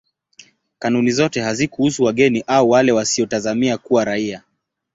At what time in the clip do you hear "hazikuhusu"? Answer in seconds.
1.41-2.03